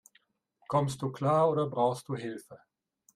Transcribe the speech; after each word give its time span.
Kommst 0.67 1.03
du 1.03 1.11
klar, 1.11 1.47
oder 1.47 1.69
brauchst 1.69 2.09
du 2.09 2.15
Hilfe? 2.15 2.57